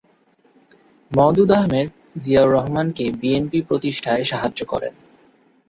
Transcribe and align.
মওদুদ 1.11 1.51
আহমেদ 1.51 1.89
জিয়াউর 2.17 2.53
রহমানকে 2.53 3.05
বিএনপি 3.19 3.59
প্রতিষ্ঠায় 3.69 4.23
সাহায্য 4.23 4.59
করেন। 4.65 4.93